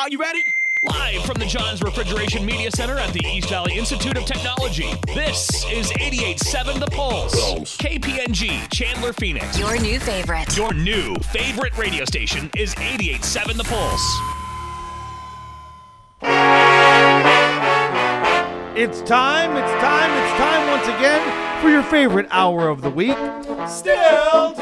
[0.00, 0.42] Are you ready?
[0.82, 5.62] Live from the Johns Refrigeration Media Center at the East Valley Institute of Technology, this
[5.70, 7.76] is 88.7 The Pulse.
[7.76, 9.58] KPNG, Chandler, Phoenix.
[9.58, 10.56] Your new favorite.
[10.56, 14.16] Your new favorite radio station is 88.7 The Pulse.
[18.74, 23.18] It's time, it's time, it's time once again for your favorite hour of the week.
[23.68, 24.59] Still Demented!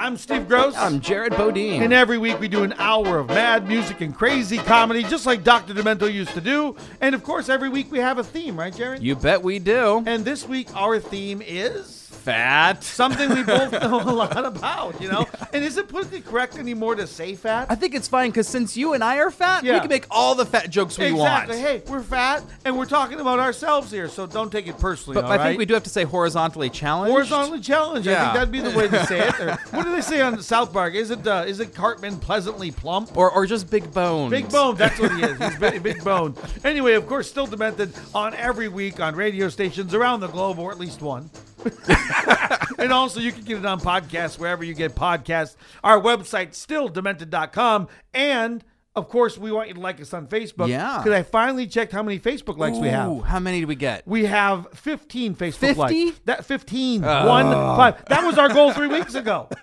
[0.00, 0.74] I'm Steve Gross.
[0.78, 1.82] I'm Jared Bodine.
[1.82, 5.44] and every week we do an hour of mad music and crazy comedy, just like
[5.44, 5.74] Dr.
[5.74, 6.74] Demento used to do.
[7.02, 9.02] And of course, every week we have a theme, right, Jared?
[9.02, 10.02] you bet we do.
[10.06, 12.84] and this week our theme is Fat.
[12.84, 15.26] something we both know a lot about, you know?
[15.52, 17.66] And is it politically correct anymore to say fat?
[17.70, 19.74] I think it's fine because since you and I are fat, Yeah.
[19.74, 21.44] we can make all the fat jokes we want.
[21.50, 21.56] exactly.
[21.56, 21.68] want.
[21.86, 25.14] Hey, we're fat and we're talking about ourselves here, so don't take it personally.
[25.14, 25.46] But all I right?
[25.48, 27.12] think we do have to say horizontally challenged.
[27.12, 28.06] horizontally challenged.
[28.08, 29.40] I think that'd be the way to say it.
[29.40, 30.94] Or, what do they say on South Park?
[30.94, 33.16] Is it uh, is it Cartman pleasantly plump?
[33.16, 34.30] Or, or just big bones.
[34.30, 35.38] Big Bone, that's what he is.
[35.38, 36.34] He's big, big Bone.
[36.64, 40.70] Anyway, of course, still demented on every week on radio stations around the globe, or
[40.70, 41.30] at least one.
[42.78, 45.56] and also, you can get it on podcasts wherever you get podcasts.
[45.84, 47.88] Our website, still stilldemented.com.
[48.14, 48.64] And,
[48.96, 50.68] of course, we want you to like us on Facebook.
[50.68, 50.98] Yeah.
[50.98, 53.22] Because I finally checked how many Facebook likes we have.
[53.24, 54.06] How many do we get?
[54.06, 55.74] We have 15 Facebook 50?
[56.06, 56.20] likes.
[56.24, 57.04] That 15.
[57.04, 57.26] Uh.
[57.26, 58.04] One, five.
[58.06, 59.48] That was our goal three weeks ago.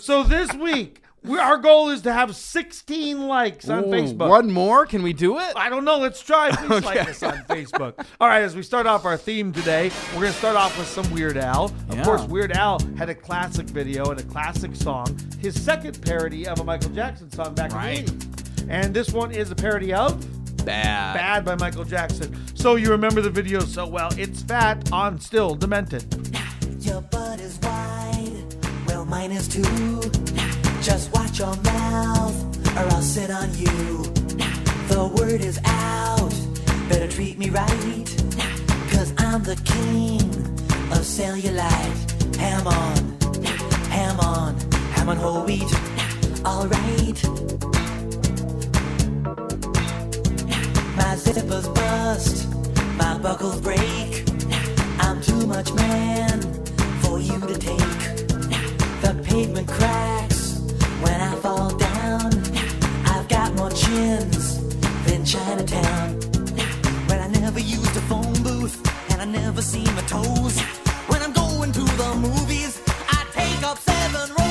[0.00, 4.28] So this week, we, our goal is to have 16 likes on Ooh, Facebook.
[4.28, 4.86] One more?
[4.86, 5.52] Can we do it?
[5.56, 5.98] I don't know.
[5.98, 6.50] Let's try.
[6.50, 8.04] Please like us on Facebook.
[8.20, 10.86] All right, as we start off our theme today, we're going to start off with
[10.88, 11.66] some Weird Al.
[11.66, 12.04] Of Yeah.
[12.04, 15.16] course, Weird Al had a classic video and a classic song.
[15.40, 17.98] His second parody of a Michael Jackson song back Right.
[17.98, 18.66] in the 80s.
[18.68, 20.24] And this one is a parody of
[20.64, 21.14] Bad.
[21.14, 22.36] Bad by Michael Jackson.
[22.56, 24.08] So you remember the video so well.
[24.18, 26.04] It's Fat on Still Demented.
[26.80, 28.32] Your butt is wide,
[28.88, 29.62] well, mine is too.
[30.82, 34.04] Just your mouth, or I'll sit on you.
[34.88, 36.32] The word is out,
[36.88, 38.06] better treat me right.
[38.90, 40.22] Cause I'm the king
[40.92, 42.36] of cellulite.
[42.36, 42.96] Ham on,
[43.90, 44.56] ham on,
[44.92, 45.70] ham on whole wheat.
[46.46, 47.22] Alright.
[50.96, 52.48] My zippers bust,
[52.96, 54.24] my buckles break.
[55.00, 56.40] I'm too much man
[57.02, 58.00] for you to take.
[59.02, 60.35] The pavement cracks
[63.86, 64.58] got
[65.06, 66.18] than Chinatown.
[67.08, 68.76] When I never used a phone booth
[69.10, 70.58] and I never see my toes.
[71.08, 74.45] When I'm going to the movies, I take up seven rows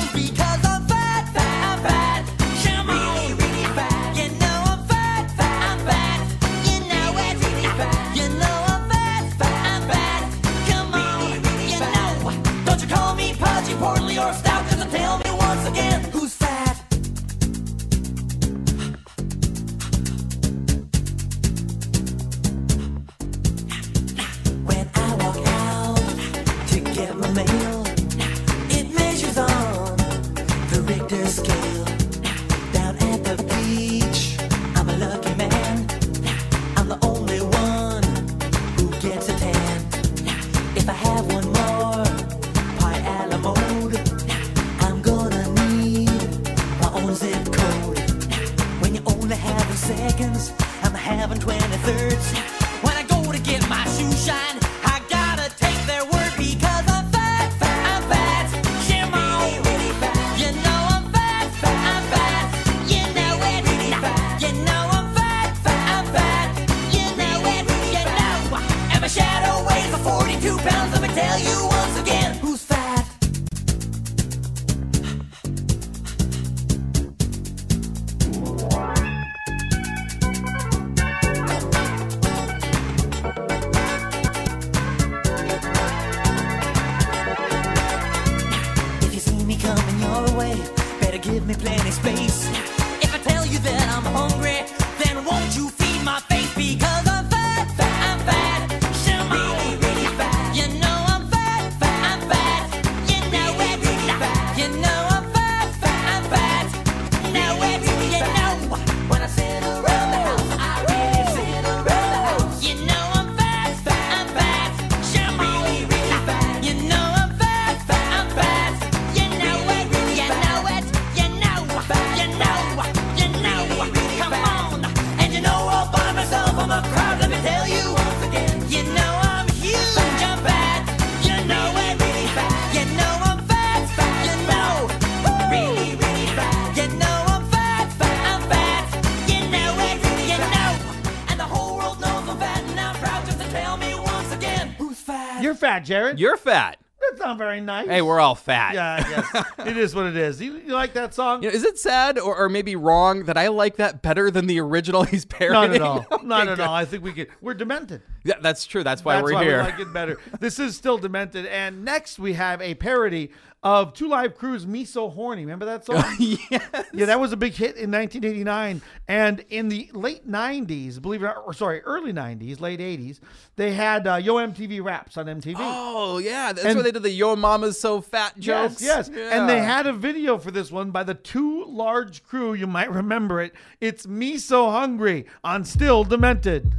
[145.86, 146.18] Jared.
[146.18, 146.78] You're fat.
[147.00, 147.86] That's not very nice.
[147.86, 148.74] Hey, we're all fat.
[148.74, 149.46] Yeah, yes.
[149.66, 150.40] it is what it is.
[150.40, 151.42] You, you like that song?
[151.42, 154.46] You know, is it sad or, or, maybe wrong that I like that better than
[154.46, 155.72] the original he's parodying?
[155.80, 156.06] Not at all.
[156.10, 156.68] okay, not at God.
[156.68, 156.74] all.
[156.74, 157.28] I think we could.
[157.40, 158.02] We're demented.
[158.26, 158.82] Yeah, that's true.
[158.82, 159.58] That's why that's we're why here.
[159.58, 160.18] We like it better.
[160.40, 161.46] this is still demented.
[161.46, 163.30] And next we have a parody
[163.62, 166.04] of Two Live Crew's "Me So Horny." Remember that song?
[166.18, 166.86] yes.
[166.92, 168.82] Yeah, that was a big hit in 1989.
[169.08, 173.20] And in the late 90s, believe it or, or sorry, early 90s, late 80s,
[173.56, 175.56] they had uh, Yo MTV Raps on MTV.
[175.58, 178.82] Oh yeah, that's and, where they did the "Yo Mama's So Fat" jokes.
[178.82, 179.16] Yes, yes.
[179.16, 179.38] Yeah.
[179.38, 182.54] and they had a video for this one by the Two Large Crew.
[182.54, 183.54] You might remember it.
[183.80, 186.72] It's "Me So Hungry" on Still Demented.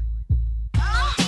[0.75, 1.26] Ah!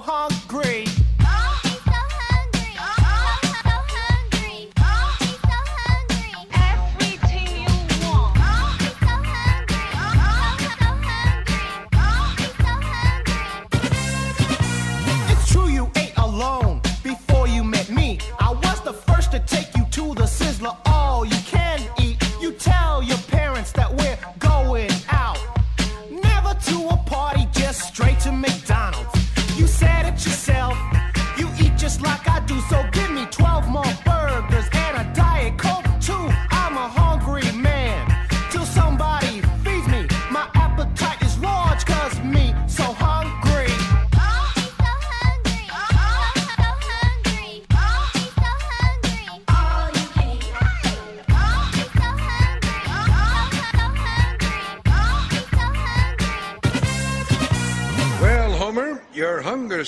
[0.00, 0.69] hungry.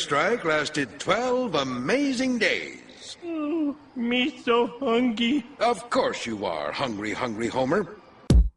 [0.02, 3.16] Strike lasted 12 amazing days.
[3.24, 5.46] Oh, me so hungry.
[5.60, 7.86] Of course you are, hungry, hungry Homer.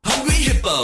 [0.04, 0.84] Hungry hippo,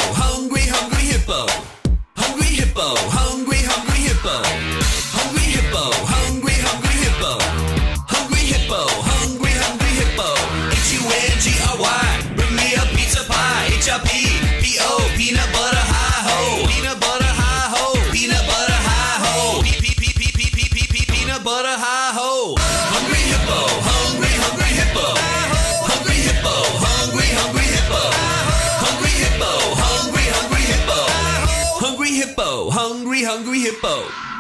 [32.12, 34.31] hippo, hungry, hungry hippo.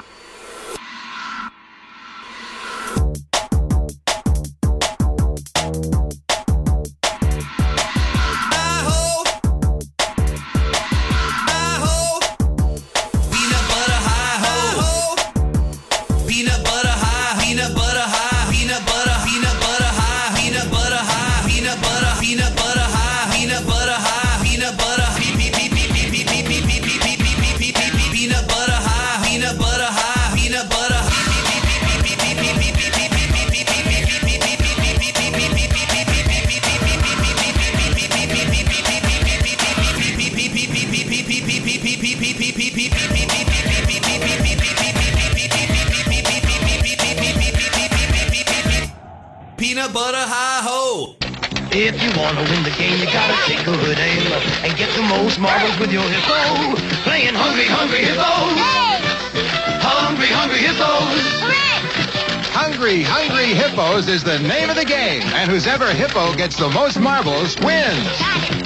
[66.61, 68.05] The most marbles wins.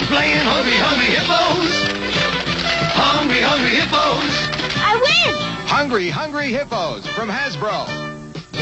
[0.10, 1.72] Playing hungry, hungry hippos.
[2.92, 4.76] Hungry, hungry hippos.
[4.76, 5.36] I win!
[5.66, 7.88] Hungry, Hungry Hippos from Hasbro.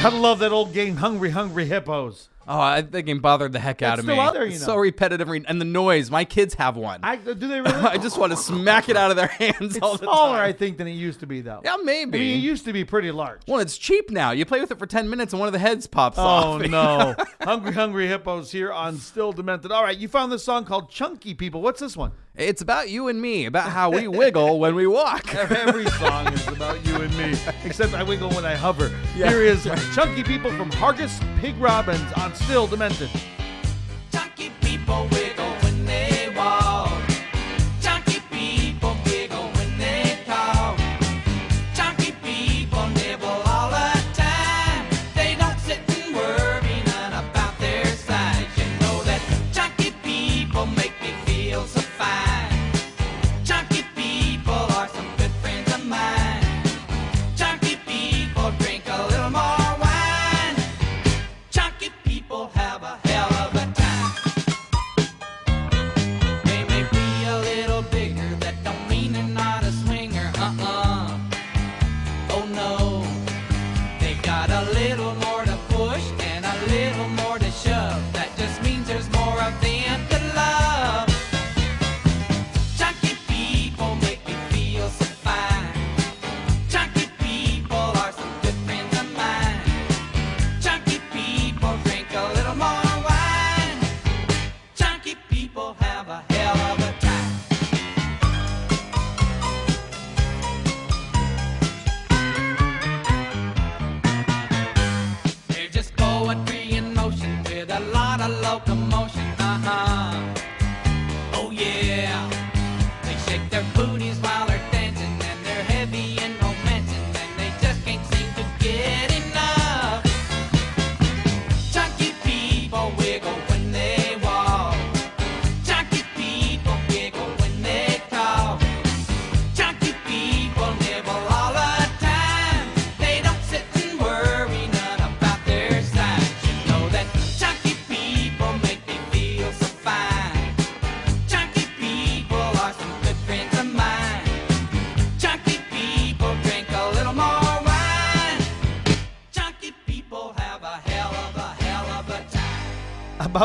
[0.03, 2.29] Gotta love that old game, Hungry Hungry Hippos.
[2.47, 4.17] Oh, I, that game bothered the heck out of me.
[4.17, 4.65] out there, you It's know.
[4.73, 6.11] so repetitive, re- and the noise.
[6.11, 6.99] My kids have one.
[7.03, 7.71] I, do they really?
[7.73, 10.49] I just want to smack it out of their hands all it's the smaller, time.
[10.49, 11.61] I think, than it used to be, though.
[11.63, 12.17] Yeah, maybe.
[12.17, 13.41] I mean, it used to be pretty large.
[13.47, 14.31] Well, it's cheap now.
[14.31, 16.45] You play with it for 10 minutes and one of the heads pops Oh off.
[16.61, 17.15] Oh no!
[17.41, 19.71] hungry, hungry hippos here on Still Demented.
[19.71, 22.11] All right, you found this song called "Chunky People." What's this one?
[22.35, 25.35] It's about you and me, about how we wiggle when we walk.
[25.51, 28.91] Every song is about you and me, except I wiggle when I hover.
[29.15, 29.29] Yeah.
[29.29, 33.11] Here is "Chunky People" from Hargus Pig Robbins on Still Demented.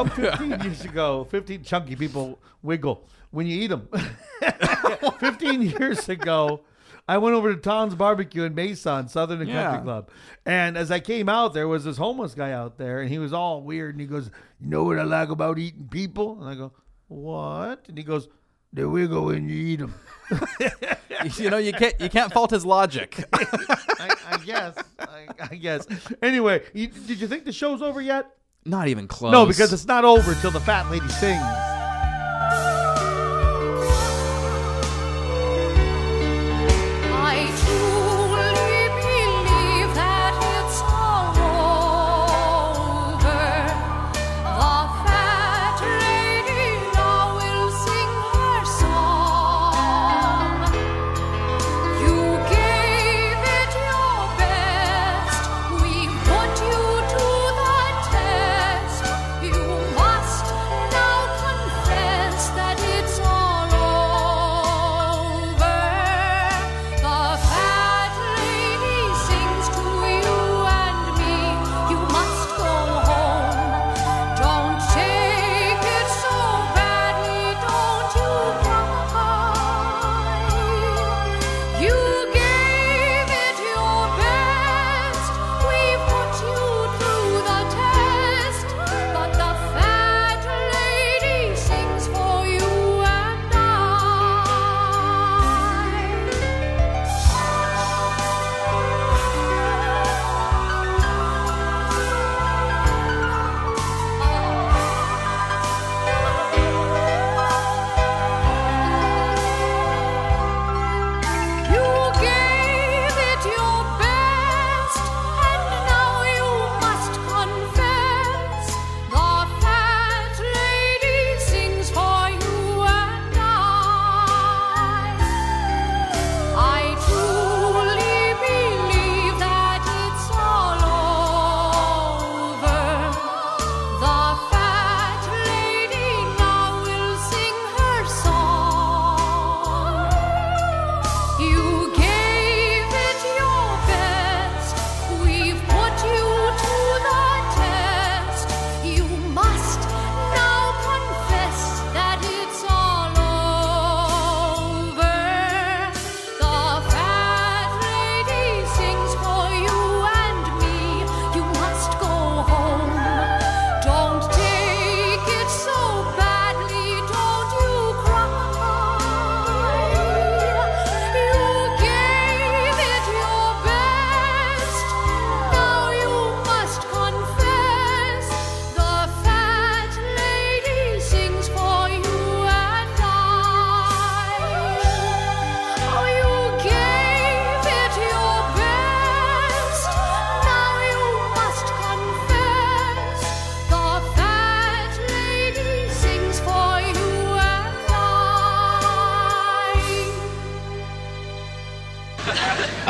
[0.00, 3.88] About 15 years ago, 15 chunky people wiggle when you eat them.
[5.20, 6.60] 15 years ago,
[7.08, 9.64] I went over to Tom's Barbecue in Mason, Southern and Yeah.
[9.70, 10.10] Country Club.
[10.44, 13.32] And as I came out, there was this homeless guy out there, and he was
[13.32, 13.94] all weird.
[13.94, 16.38] And he goes, You know what I like about eating people?
[16.40, 16.72] And I go,
[17.08, 17.88] What?
[17.88, 18.28] And he goes,
[18.72, 19.94] They wiggle when you eat them.
[21.38, 23.24] you know, you can't you can't fault his logic.
[23.32, 24.76] I, I guess.
[24.98, 25.86] I, I guess.
[26.22, 28.30] Anyway, you, did you think the show's over yet?
[28.68, 29.32] Not even close.
[29.32, 31.67] No, because it's not over till the fat lady sings.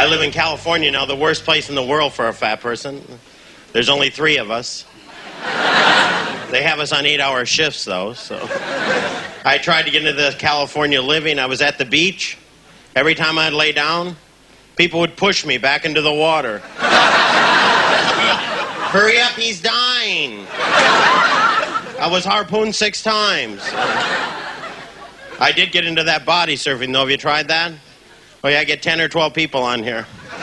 [0.08, 3.02] Live in California now, the worst place in the world for a fat person.
[3.72, 4.84] There's only three of us.
[6.50, 8.36] They have us on eight hour shifts, though, so.
[9.44, 11.38] I tried to get into the California living.
[11.38, 12.38] I was at the beach.
[12.96, 14.16] Every time I'd lay down,
[14.76, 16.60] people would push me back into the water.
[18.88, 20.46] Hurry up, he's dying.
[22.00, 23.60] I was harpooned six times.
[25.40, 27.00] I did get into that body surfing, though.
[27.00, 27.72] Have you tried that?
[28.44, 30.06] Oh, yeah, I get 10 or 12 people on here.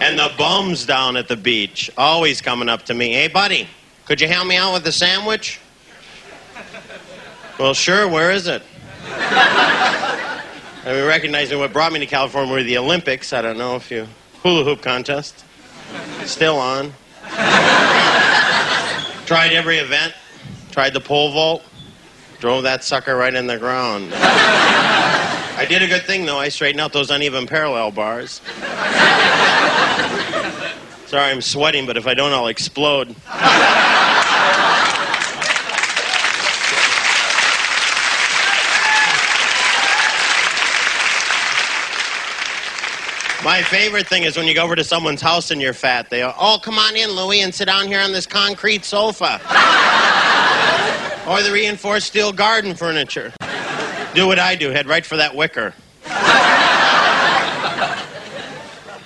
[0.00, 3.12] and the bums down at the beach, always coming up to me.
[3.12, 3.68] Hey, buddy,
[4.04, 5.60] could you help me out with the sandwich?
[7.58, 8.62] Well, sure, where is it?
[9.04, 10.42] I
[10.86, 13.32] mean, recognizing what brought me to California were the Olympics.
[13.32, 14.08] I don't know if you.
[14.42, 15.44] Hula hoop contest.
[16.24, 16.86] Still on.
[19.26, 20.14] Tried every event.
[20.70, 21.62] Tried the pole vault.
[22.38, 24.10] Drove that sucker right in the ground.
[25.60, 26.38] I did a good thing, though.
[26.38, 28.40] I straightened out those uneven parallel bars.
[31.06, 33.08] Sorry, I'm sweating, but if I don't, I'll explode.
[43.44, 46.08] My favorite thing is when you go over to someone's house and you're fat.
[46.08, 49.38] They go, "Oh, come on in, Louie, and sit down here on this concrete sofa."
[51.28, 53.30] or the reinforced steel garden furniture.
[54.14, 54.70] Do what I do.
[54.70, 55.72] Head right for that wicker.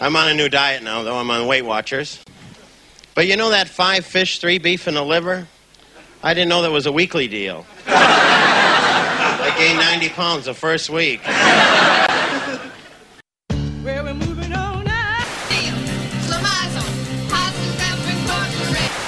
[0.00, 1.16] I'm on a new diet now, though.
[1.16, 2.20] I'm on Weight Watchers.
[3.14, 5.46] But you know that five fish, three beef, and a liver?
[6.22, 7.66] I didn't know that was a weekly deal.
[7.86, 11.20] I gained 90 pounds the first week.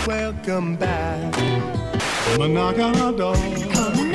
[0.07, 1.33] Welcome back.
[3.73, 4.06] Come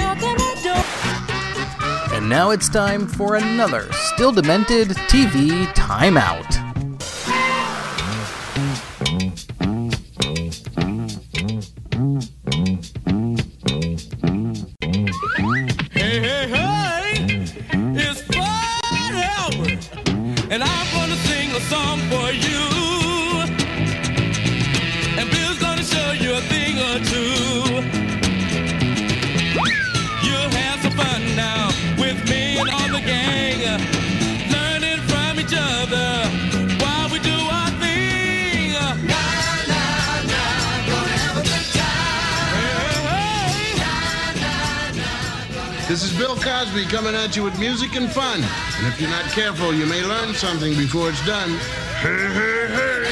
[2.21, 6.70] And now it's time for another Still Demented TV Timeout.
[48.37, 48.87] Music and.
[48.87, 51.49] If you're not careful, you may learn something before it's done.
[52.01, 53.07] Hey.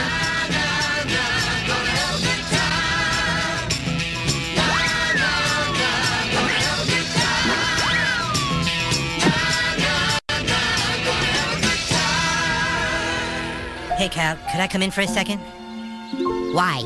[13.97, 15.39] Hey, Cal, could I come in for a second?
[16.53, 16.81] Why?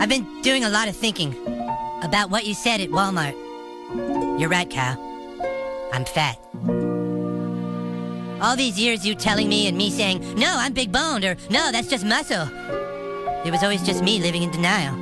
[0.00, 1.36] I've been doing a lot of thinking
[2.02, 3.36] about what you said at Walmart.
[4.40, 5.07] You're right, Cal.
[5.92, 6.38] I'm fat.
[8.40, 11.72] All these years you telling me and me saying, no, I'm big boned, or no,
[11.72, 12.48] that's just muscle.
[13.44, 14.94] It was always just me living in denial.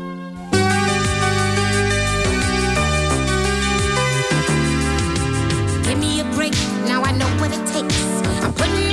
[5.84, 6.54] Give me a break,
[6.86, 8.00] now I know what it takes.
[8.42, 8.85] I'm putting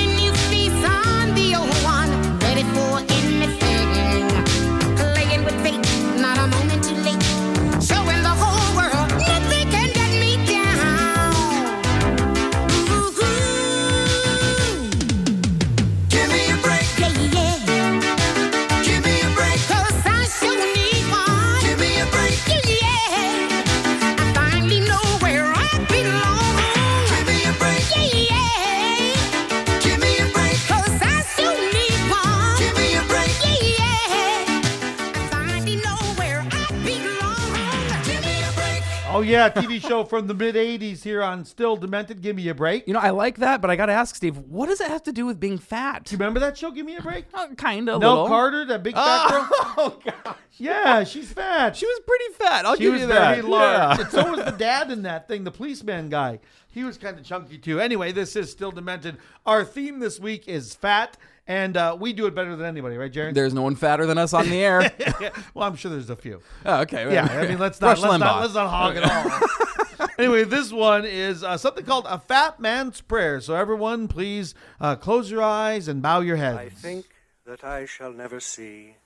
[39.44, 42.20] yeah, TV show from the mid '80s here on Still Demented.
[42.22, 42.86] Give me a break.
[42.86, 45.02] You know, I like that, but I got to ask Steve, what does it have
[45.04, 46.04] to do with being fat?
[46.04, 46.70] Do you remember that show?
[46.70, 47.26] Give me a break.
[47.34, 48.00] Uh, kind of.
[48.00, 49.74] Nell Carter, that big fat oh, girl.
[49.76, 50.36] Oh gosh.
[50.56, 51.76] Yeah, she's fat.
[51.76, 52.64] She was pretty fat.
[52.64, 53.36] I'll she give you that.
[53.36, 53.98] She was very large.
[53.98, 54.04] Yeah.
[54.04, 56.38] And so was the dad in that thing, the policeman guy.
[56.68, 57.80] He was kind of chunky too.
[57.80, 59.18] Anyway, this is still demented.
[59.46, 63.12] Our theme this week is fat, and uh, we do it better than anybody, right,
[63.12, 63.34] Jared?
[63.34, 64.90] There's no one fatter than us on the air.
[65.54, 66.40] well, I'm sure there's a few.
[66.64, 67.12] Oh, okay.
[67.12, 70.08] Yeah, I mean, let's not Rush let's not, let's not hog it all.
[70.18, 73.40] anyway, this one is uh, something called a fat man's prayer.
[73.40, 76.58] So everyone, please uh, close your eyes and bow your heads.
[76.58, 77.06] I think
[77.46, 78.96] that I shall never see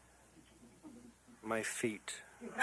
[1.43, 2.23] my feet.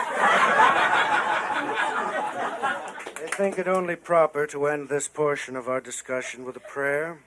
[3.17, 7.19] I think it only proper to end this portion of our discussion with a prayer.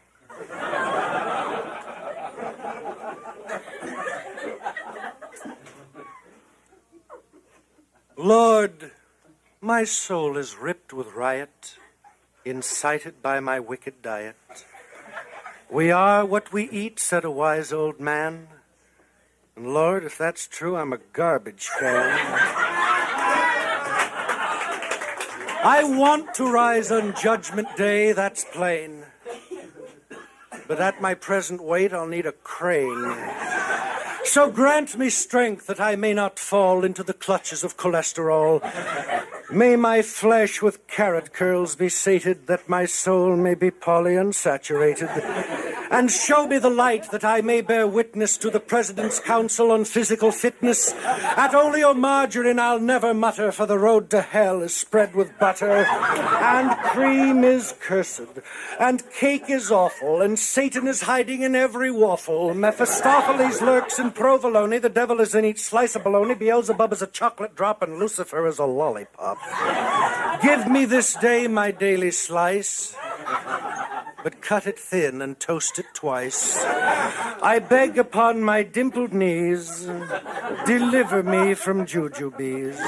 [8.19, 8.91] Lord,
[9.61, 11.79] my soul is ripped with riot,
[12.45, 14.35] incited by my wicked diet.
[15.71, 18.49] We are what we eat, said a wise old man.
[19.55, 22.19] And Lord, if that's true, I'm a garbage can.
[25.63, 29.05] I want to rise on Judgment Day, that's plain.
[30.67, 33.15] But at my present weight, I'll need a crane.
[34.29, 38.61] So grant me strength that I may not fall into the clutches of cholesterol.
[39.51, 45.58] May my flesh with carrot curls be sated, that my soul may be polyunsaturated.
[45.91, 49.85] And show me the light that I may bear witness to the President's Council on
[49.85, 50.93] Physical Fitness.
[51.05, 55.87] At oleomargarine I'll never mutter, for the road to hell is spread with butter.
[55.87, 58.21] And cream is cursed,
[58.79, 62.53] and cake is awful, and Satan is hiding in every waffle.
[62.55, 67.07] Mephistopheles lurks in provolone, the devil is in each slice of bologna, Beelzebub is a
[67.07, 69.39] chocolate drop, and Lucifer is a lollipop.
[70.43, 72.95] Give me this day my daily slice
[74.23, 76.63] but cut it thin and toast it twice.
[76.65, 79.89] I beg upon my dimpled knees,
[80.67, 82.79] deliver me from jujubes.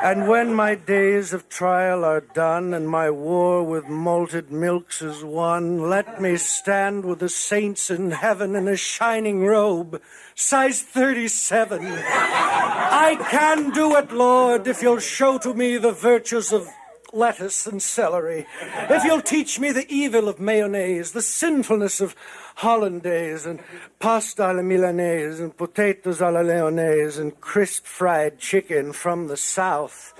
[0.00, 5.24] And when my days of trial are done and my war with malted milks is
[5.24, 10.00] won, let me stand with the saints in heaven in a shining robe,
[10.36, 11.80] size 37.
[11.84, 16.68] I can do it, Lord, if you'll show to me the virtues of
[17.12, 18.46] lettuce, and celery.
[18.90, 22.14] If you'll teach me the evil of mayonnaise, the sinfulness of
[22.56, 23.60] hollandaise, and
[23.98, 30.12] pasta alla milanese, and potatoes alla leonese, and crisp fried chicken from the south.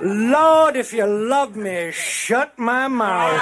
[0.00, 3.40] Lord, if you love me, shut my mouth.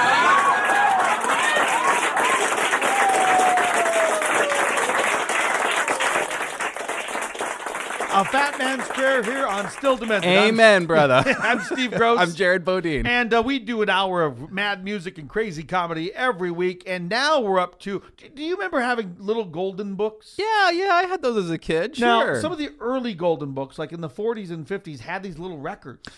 [8.17, 10.31] A fat man's chair here on Still Demented.
[10.31, 11.25] Amen, I'm- brother.
[11.41, 12.21] I'm Steve Gross.
[12.21, 13.07] I'm Jared Bodine.
[13.07, 16.85] And uh, we do an hour of mad music and crazy comedy every week.
[16.87, 18.03] And now we're up to.
[18.17, 20.37] Do, do you remember having little golden books?
[20.39, 21.99] Yeah, yeah, I had those as a kid.
[21.99, 22.41] Now, Sure.
[22.41, 25.59] some of the early golden books, like in the 40s and 50s, had these little
[25.59, 26.09] records.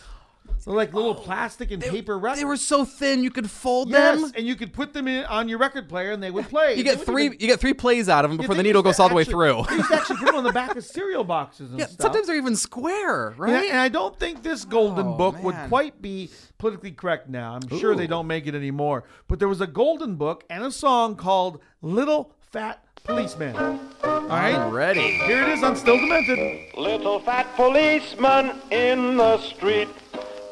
[0.65, 2.39] They're like little oh, plastic and paper records.
[2.39, 4.33] Oh, they were so thin you could fold yes, them.
[4.37, 6.75] and you could put them in on your record player, and they would play.
[6.75, 7.27] You get three.
[7.27, 9.15] even- You get three plays out of them before the needle they goes all the
[9.15, 9.65] way through.
[9.69, 12.01] They used actually put them on the back of cereal boxes and Yeah, stuff.
[12.03, 13.71] sometimes they're even square, And I- right?
[13.71, 17.55] And I don't think this golden Oh, book would quite be politically correct now.
[17.63, 19.05] I'm sure they don't make it anymore.
[19.29, 23.55] But there was a golden book and a song called Little Fat Policeman.
[23.57, 24.55] All right?
[24.57, 25.13] I'm ready.
[25.13, 26.75] Here it is on Still Demented.
[26.77, 29.89] Little fat policeman in the street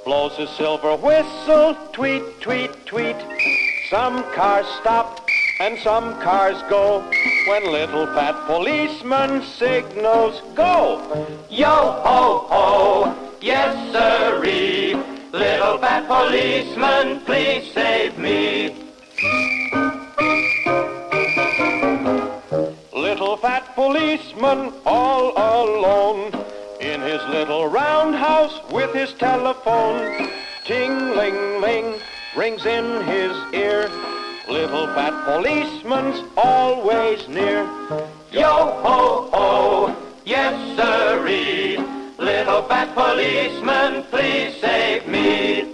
[0.05, 3.17] blows his silver whistle, tweet, tweet, tweet.
[3.89, 5.27] Some cars stop
[5.61, 7.01] and some cars go
[7.47, 11.01] when little fat policeman signals go.
[11.49, 14.95] Yo ho ho, yes sirree.
[15.33, 18.77] Little fat policeman, please save me.
[22.93, 26.44] Little fat policeman all alone
[27.15, 30.29] his little roundhouse with his telephone.
[30.65, 32.01] Ting-ling-ling
[32.37, 33.89] rings in his ear.
[34.49, 37.63] Little fat policeman's always near.
[38.33, 38.51] Yo
[38.83, 41.77] ho ho, yes sirree.
[42.19, 45.73] Little fat policeman, please save me.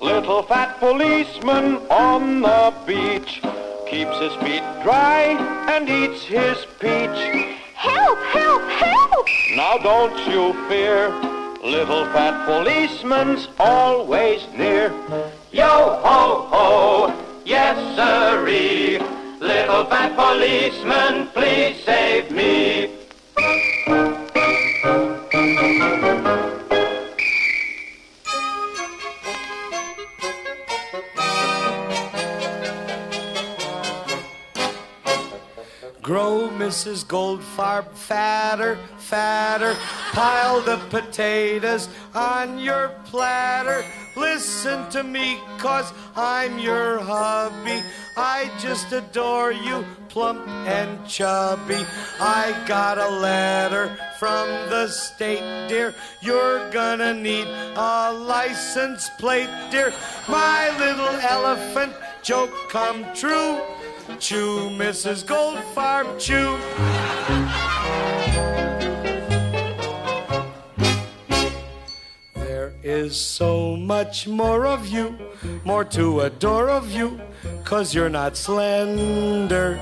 [0.00, 3.40] Little fat policeman on the beach
[3.86, 5.36] keeps his feet dry
[5.68, 7.54] and eats his peach.
[7.74, 9.26] Help, help, help!
[9.54, 11.10] Now don't you fear,
[11.62, 14.88] little fat policeman's always near.
[15.52, 18.98] Yo ho ho, yes sirree.
[19.40, 22.90] Little fat policeman, please save me.
[36.66, 37.06] Mrs.
[37.06, 39.76] Goldfarb fatter, fatter.
[40.10, 43.84] Pile the potatoes on your platter.
[44.16, 47.84] Listen to me, cause I'm your hubby.
[48.16, 51.86] I just adore you, plump and chubby.
[52.18, 55.94] I got a letter from the state, dear.
[56.20, 59.94] You're gonna need a license plate, dear.
[60.26, 61.92] My little elephant
[62.24, 63.60] joke come true.
[64.18, 65.24] Chew, Mrs.
[65.24, 66.56] Goldfarb, chew.
[72.34, 75.18] There is so much more of you,
[75.64, 77.20] more to adore of you,
[77.64, 79.78] cause you're not slender.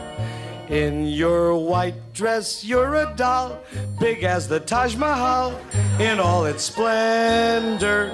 [0.68, 3.60] In your white dress, you're a doll,
[4.00, 5.60] big as the Taj Mahal,
[6.00, 8.10] in all its splendor.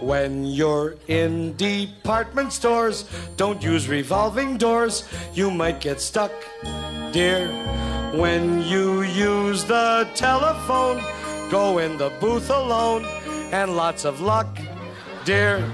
[0.00, 3.04] When you're in department stores,
[3.36, 6.32] don't use revolving doors, you might get stuck,
[7.12, 7.48] dear.
[8.14, 11.02] When you use the telephone,
[11.50, 13.04] go in the booth alone,
[13.52, 14.58] and lots of luck,
[15.24, 15.68] dear.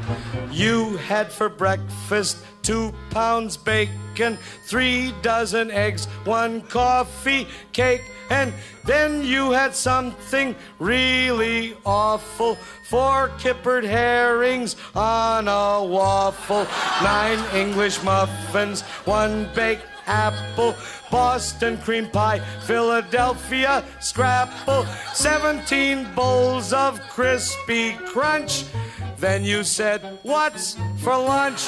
[0.51, 8.53] You had for breakfast two pounds bacon, three dozen eggs, one coffee cake, and
[8.85, 12.57] then you had something really awful.
[12.89, 16.67] Four kippered herrings on a waffle,
[17.03, 20.75] nine English muffins, one baked apple,
[21.11, 28.65] Boston cream pie, Philadelphia scrapple, 17 bowls of crispy crunch.
[29.19, 31.67] Then you said, What's for lunch?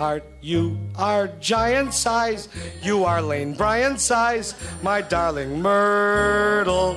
[0.00, 2.48] Sweetheart, you are giant size.
[2.82, 6.96] You are Lane Bryant size, my darling Myrtle.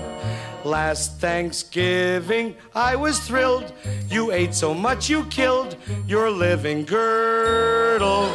[0.63, 3.73] Last Thanksgiving, I was thrilled.
[4.09, 5.75] You ate so much you killed
[6.07, 8.29] your living girdle.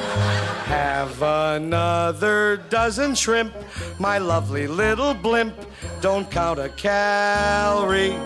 [0.66, 3.54] Have another dozen shrimp,
[3.98, 5.54] my lovely little blimp.
[6.02, 8.18] Don't count a calorie.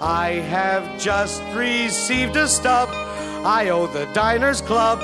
[0.00, 2.88] I have just received a stub.
[3.46, 4.98] I owe the Diners Club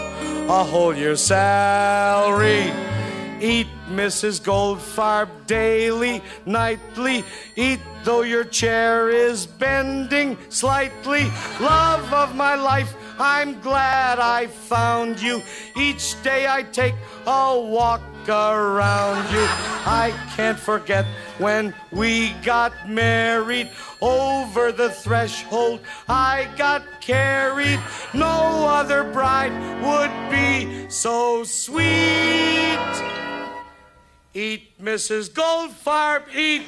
[0.49, 2.71] a whole year's salary.
[3.41, 4.41] Eat Mrs.
[4.43, 7.25] Goldfarb daily, nightly.
[7.57, 11.25] Eat though your chair is bending slightly.
[11.61, 15.43] Love of my life, I'm glad I found you.
[15.77, 16.95] Each day I take
[17.27, 19.45] a walk around you.
[19.87, 21.05] I can't forget
[21.39, 23.71] when we got married.
[24.01, 27.81] Over the threshold, I got carried.
[28.13, 31.85] No other bride would be so sweet.
[34.35, 35.31] Eat, Mrs.
[35.31, 36.67] Goldfarb, eat.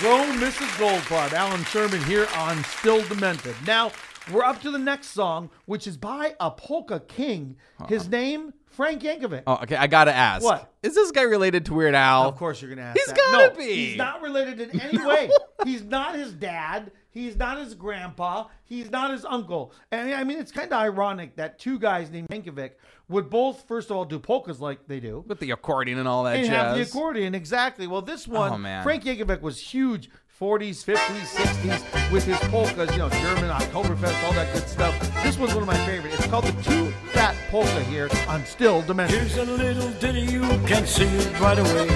[0.00, 0.68] Grown Mrs.
[0.76, 3.54] Goldfarb, Allan Sherman here on Still Demented.
[3.66, 3.92] Now,
[4.32, 7.56] we're up to the next song, which is by a polka king.
[7.88, 8.10] His uh-huh.
[8.10, 9.42] name, Frank Yankovic.
[9.46, 9.76] Oh, okay.
[9.76, 10.44] I gotta ask.
[10.44, 10.72] What?
[10.82, 12.28] Is this guy related to Weird Al?
[12.28, 12.98] Of course, you're gonna ask.
[12.98, 13.16] He's that.
[13.16, 13.86] gotta no, be.
[13.86, 15.30] He's not related in any way.
[15.64, 16.92] He's not his dad.
[17.10, 18.48] He's not his grandpa.
[18.64, 19.72] He's not his uncle.
[19.90, 22.72] And I mean, it's kind of ironic that two guys named Yankovic
[23.08, 26.24] would both, first of all, do polkas like they do, With the accordion and all
[26.24, 27.86] that and have the accordion exactly.
[27.86, 28.82] Well, this oh, one, Oh, man.
[28.82, 30.10] Frank Yankovic was huge.
[30.38, 34.94] 40s, 50s, 60s with his polkas, you know, German Oktoberfest, all that good stuff.
[35.22, 36.12] This one's one of my favorite.
[36.12, 39.16] It's called the Two Fat Polka here on Still Demented.
[39.16, 41.86] Here's a little ditty you can sing it right away.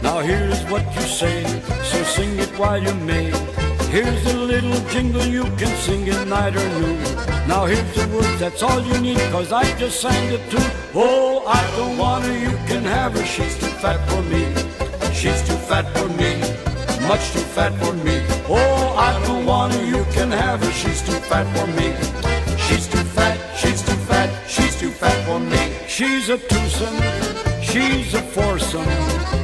[0.00, 1.42] Now here's what you say,
[1.82, 3.32] so sing it while you may.
[3.90, 7.02] Here's a little jingle you can sing it night or noon.
[7.48, 10.70] Now here's the words, that's all you need, cause I just sang it too.
[10.94, 14.54] Oh, I don't want her, you can have her, she's too fat for me.
[15.12, 16.40] She's too fat for me,
[17.08, 18.22] much too fat for me.
[18.48, 21.88] Oh, I don't want her, you can have her, she's too fat for me.
[22.64, 25.62] She's too fat, she's too fat, she's too fat for me.
[25.88, 27.00] She's a twosome,
[27.62, 28.86] she's a foursome.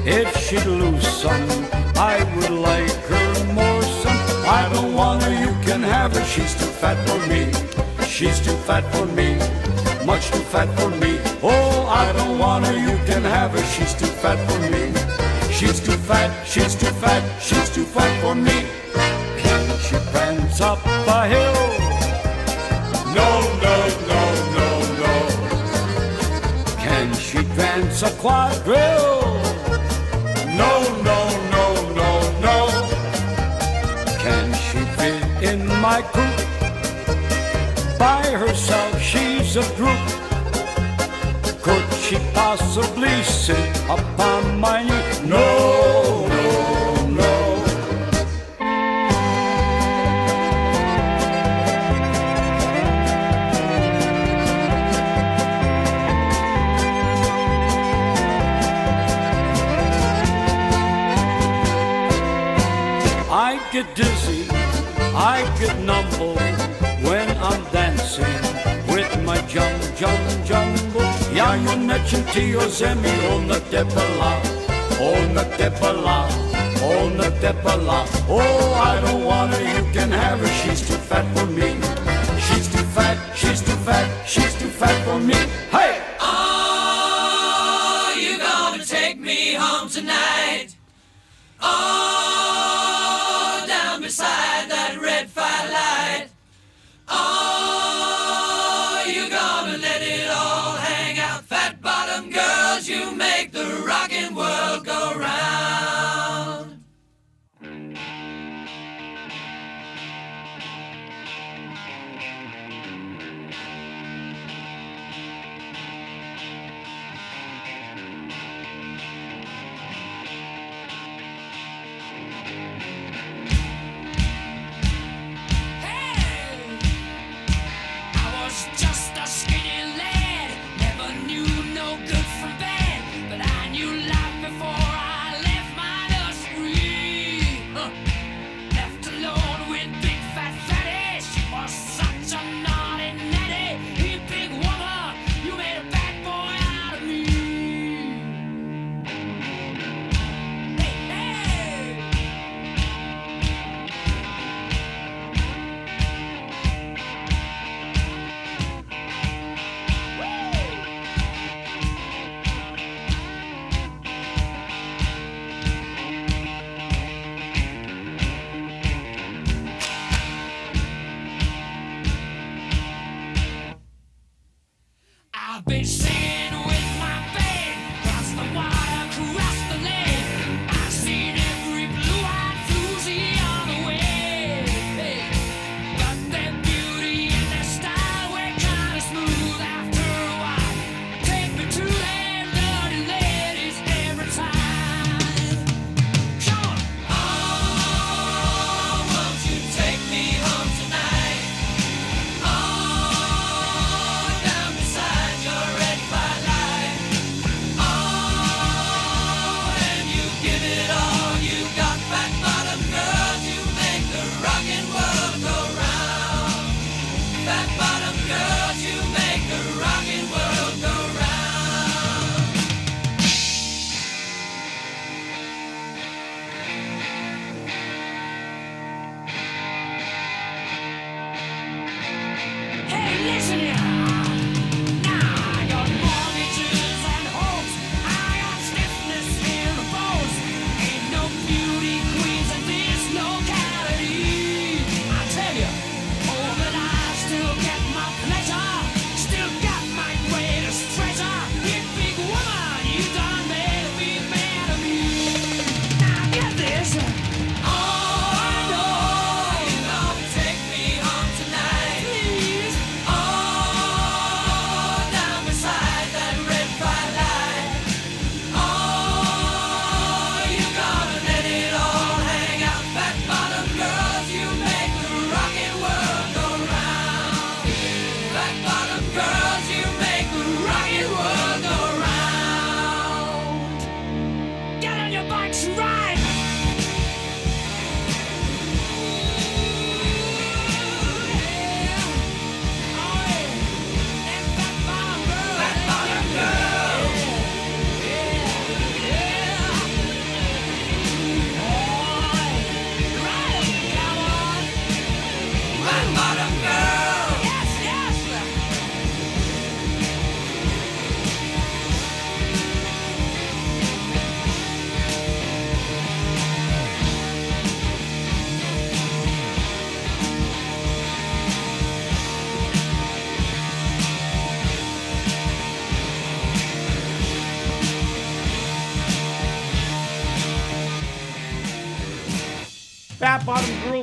[0.07, 1.49] If she'd lose some,
[1.97, 4.21] I would like her more some.
[4.47, 7.53] I don't want her, you can have her, she's too fat for me.
[8.07, 9.37] She's too fat for me,
[10.05, 11.18] much too fat for me.
[11.42, 14.98] Oh, I don't want her, you can have her, she's too fat for me.
[15.59, 18.64] She's too fat, she's too fat, she's too fat for me.
[19.42, 21.53] Can she prance up a hill?
[23.12, 23.31] No,
[23.64, 23.77] no,
[24.12, 24.23] no,
[24.55, 24.68] no,
[25.03, 25.14] no.
[26.77, 29.35] Can she dance a quadrille?
[30.62, 31.64] No, no, no,
[32.01, 32.11] no,
[32.47, 32.59] no.
[34.21, 36.38] Can she fit in my coupe?
[37.99, 40.18] By herself, she's a group.
[42.01, 45.29] She possibly sit upon my knee?
[45.29, 47.35] No, no, no.
[63.31, 64.47] I get dizzy,
[65.15, 66.37] I get numble
[67.07, 68.25] when I'm dancing
[68.89, 70.38] with my jum jum
[71.49, 71.49] jumble.
[71.49, 74.41] Ja, io ne centio semi on the depala,
[75.01, 76.29] on the depala,
[76.83, 78.07] on the depala.
[78.29, 81.77] Oh, I don't want her, you can have her, she's too fat for me.
[82.39, 85.35] She's too fat, she's too fat, she's too fat for me.
[85.71, 85.98] Hey!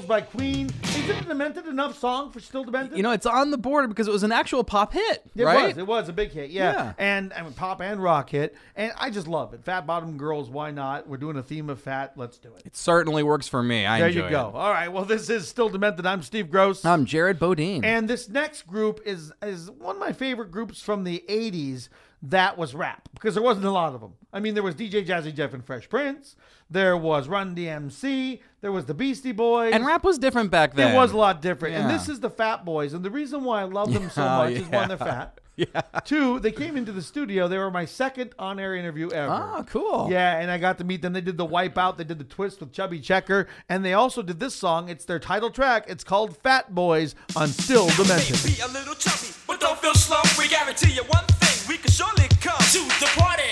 [0.05, 0.69] Girls by Queen.
[0.83, 2.95] Is it a demented enough song for Still Demented?
[2.97, 5.67] You know, it's on the board because it was an actual pop hit, It right?
[5.69, 5.77] was.
[5.77, 6.49] It was a big hit.
[6.51, 6.73] Yeah.
[6.73, 6.93] Yeah.
[6.97, 8.55] And I mean, pop and rock hit.
[8.75, 9.63] And I just love it.
[9.63, 11.07] Fat Bottom Girls, why not?
[11.07, 12.13] We're doing a theme of fat.
[12.15, 12.63] Let's do it.
[12.65, 13.85] It certainly works for me.
[13.85, 14.49] I there you go.
[14.49, 14.55] it.
[14.55, 14.89] All right.
[14.89, 16.05] Well, this is Still Demented.
[16.05, 16.85] I'm Steve Gross.
[16.85, 17.83] I'm Jared Bodine.
[17.83, 21.89] And this next group is is one of my favorite groups from the 80s
[22.23, 24.13] that was rap because there wasn't a lot of them.
[24.33, 26.35] I mean, there was DJ Jazzy Jeff and Fresh Prince.
[26.69, 28.39] There was Run DMC.
[28.61, 29.73] There was the Beastie Boys.
[29.73, 30.93] And rap was different back then.
[30.93, 31.75] It was a lot different.
[31.75, 32.93] And this is the Fat Boys.
[32.93, 35.39] And the reason why I love them so Oh, much is one, they're fat.
[35.55, 35.65] yeah.
[35.71, 36.05] fat.
[36.07, 37.47] Two, they came into the studio.
[37.47, 39.31] They were my second on-air interview ever.
[39.31, 40.07] Oh, cool.
[40.09, 41.13] Yeah, and I got to meet them.
[41.13, 41.97] They did the Wipeout.
[41.97, 44.89] They did the Twist with Chubby Checker, and they also did this song.
[44.89, 45.85] It's their title track.
[45.87, 48.41] It's called "Fat Boys" on Still Demented.
[48.43, 50.21] Be a little chubby, but don't feel slow.
[50.39, 53.43] We guarantee you one thing: we can surely come to the party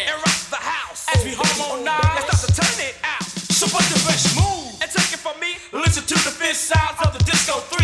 [1.14, 2.24] as we harmonize.
[2.28, 3.24] Let's start to turn it out.
[3.54, 5.58] So put the best move and take it from me.
[5.72, 7.83] Listen to the fifth sounds of the disco three.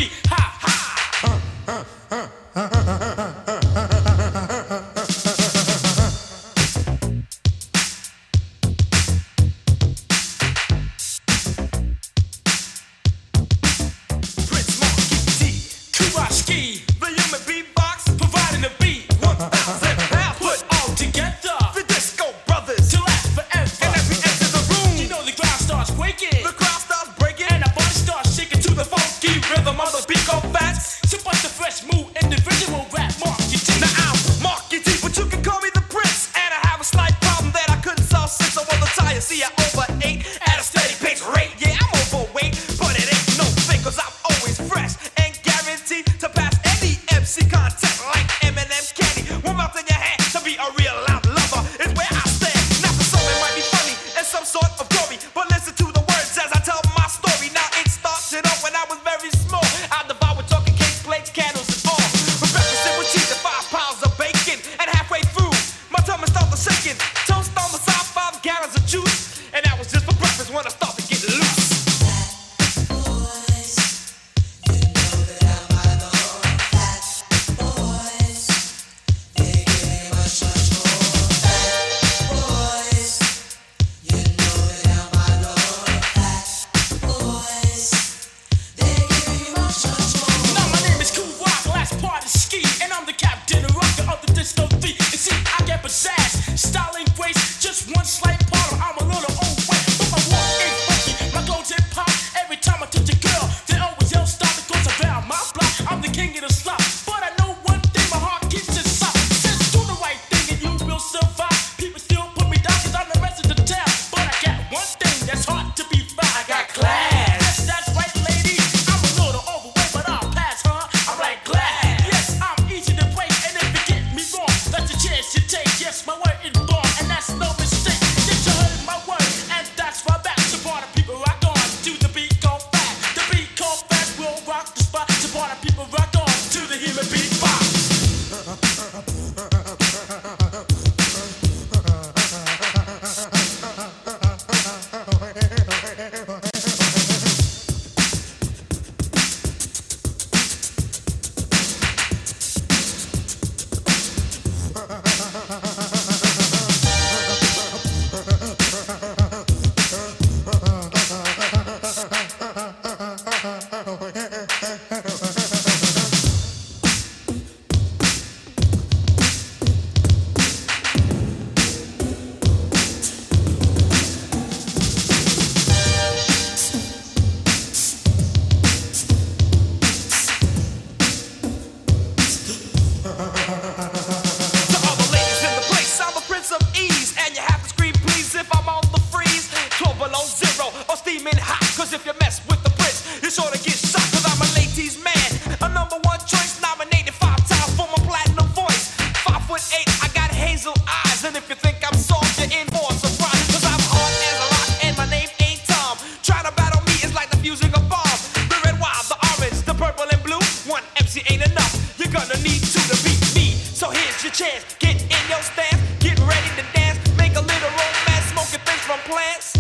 [219.06, 219.54] Plants.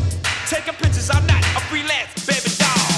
[0.49, 2.89] Taking pictures, I'm not a freelance baby doll.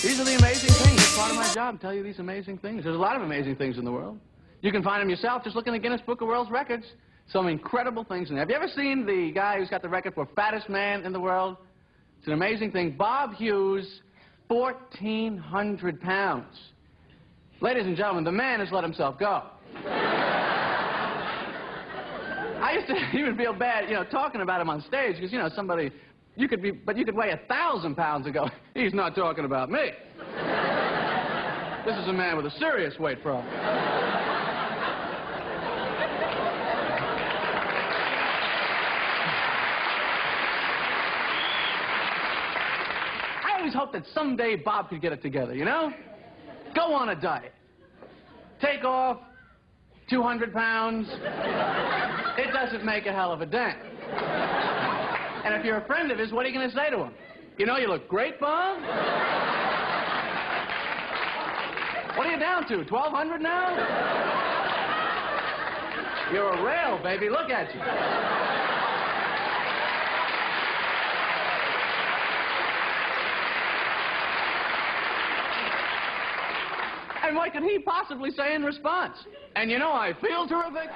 [0.00, 1.00] These are the amazing things.
[1.02, 2.84] It's part of my job to tell you these amazing things.
[2.84, 4.18] There's a lot of amazing things in the world.
[4.62, 5.44] You can find them yourself.
[5.44, 6.84] Just look in the Guinness Book of World Records.
[7.30, 8.42] Some incredible things in there.
[8.42, 11.20] Have you ever seen the guy who's got the record for fattest man in the
[11.20, 11.58] world?
[12.18, 12.96] It's an amazing thing.
[12.96, 14.00] Bob Hughes,
[14.48, 16.58] 1,400 pounds.
[17.60, 19.42] Ladies and gentlemen, the man has let himself go.
[22.60, 25.38] I used to even feel bad, you know, talking about him on stage because, you
[25.38, 25.90] know, somebody,
[26.34, 29.44] you could be, but you could weigh a thousand pounds and go, he's not talking
[29.44, 29.90] about me.
[31.84, 34.07] this is a man with a serious weight problem.
[43.68, 45.92] Always hoped that someday Bob could get it together, you know?
[46.74, 47.52] Go on a diet.
[48.62, 49.18] Take off
[50.08, 51.06] 200 pounds.
[52.38, 53.78] It doesn't make a hell of a dent.
[55.44, 57.12] And if you're a friend of his, what are you going to say to him?
[57.58, 58.80] You know, you look great, Bob.
[62.16, 62.76] What are you down to?
[62.78, 63.76] 1,200 now?
[66.32, 67.28] You're a rail, baby.
[67.28, 68.47] Look at you.
[77.28, 79.18] And what could he possibly say in response?
[79.54, 80.88] And you know, I feel terrific.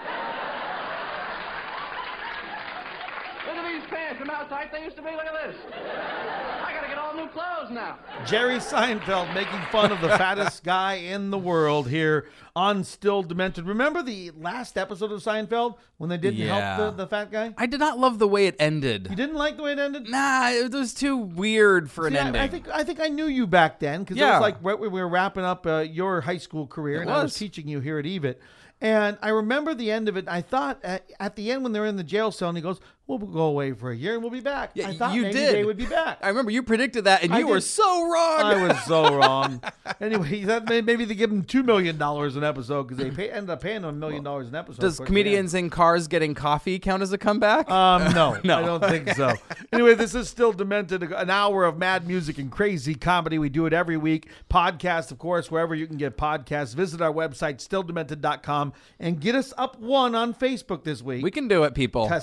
[3.46, 4.20] Look at these pants.
[4.20, 5.10] Remember how tight they used to be?
[5.10, 5.56] Look at this.
[5.74, 7.98] I gotta get all new clothes now.
[8.24, 13.66] Jerry Seinfeld making fun of the fattest guy in the world here on Still Demented.
[13.66, 16.76] Remember the last episode of Seinfeld when they didn't Yeah.
[16.76, 17.52] help the, the fat guy?
[17.58, 19.08] I did not love the way it ended.
[19.10, 20.08] You didn't like the way it ended?
[20.08, 22.42] Nah, it was too weird for an See, I- ending.
[22.42, 24.34] I, think I think I knew you back then because it Yeah.
[24.38, 27.10] was like right when we were wrapping up uh, your high school career, It and
[27.10, 27.34] I was was.
[27.34, 28.36] teaching you here at EVIT.
[28.80, 30.26] And I remember the end of it.
[30.28, 32.80] I thought at, at the end when they're in the jail cell, and he goes,
[33.06, 35.54] "We'll go away for a year, and we'll be back." I thought you maybe did.
[35.54, 36.18] they would be back.
[36.22, 38.40] I remember you predicted that, and I you were so wrong.
[38.42, 39.62] I was so wrong.
[40.00, 43.30] anyway, thought may- maybe they give them two million dollars an episode because they pay,
[43.30, 44.80] ended up paying him a million dollars an episode.
[44.80, 45.06] Does towards the end.
[45.06, 47.70] comedians in cars getting coffee count as a comeback?
[47.70, 49.32] Um, no, no, I don't think so.
[49.72, 51.02] Anyway, this is still demented.
[51.02, 53.38] An hour of mad music and crazy comedy.
[53.38, 54.28] We do it every week.
[54.50, 56.74] Podcast, of course, wherever you can get podcasts.
[56.74, 61.22] Visit our website, stilldemented.com, and get us up one on Facebook this week.
[61.22, 62.08] We can do it, people.
[62.08, 62.20] To